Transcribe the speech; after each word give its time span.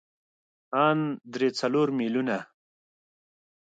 ان 0.85 0.99
درې 1.33 1.49
څلور 1.59 1.87
ميليونه. 1.97 2.37